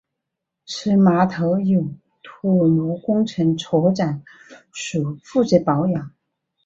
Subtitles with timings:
[0.65, 1.91] 此码头由
[2.23, 4.23] 土木工程拓展
[4.73, 6.11] 署负责保养。